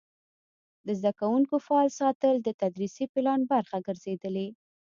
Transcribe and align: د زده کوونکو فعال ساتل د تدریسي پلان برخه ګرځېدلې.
د 0.85 0.87
زده 0.99 1.11
کوونکو 1.19 1.55
فعال 1.65 1.89
ساتل 1.99 2.35
د 2.41 2.49
تدریسي 2.61 3.05
پلان 3.13 3.39
برخه 3.51 3.77
ګرځېدلې. 3.87 4.47